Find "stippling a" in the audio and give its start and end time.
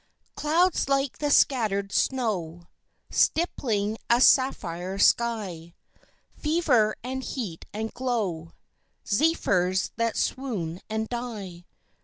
3.11-4.19